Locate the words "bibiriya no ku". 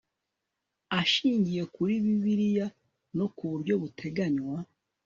2.03-3.43